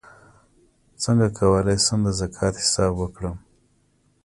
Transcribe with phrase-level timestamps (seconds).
[1.03, 3.37] څنګه کولی شم د زکات حساب وکړم